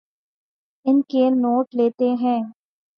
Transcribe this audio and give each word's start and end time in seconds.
ان 0.85 1.01
کے 1.09 1.29
نوٹ 1.31 1.75
لیتے 1.75 2.09
ہیں 2.21 2.39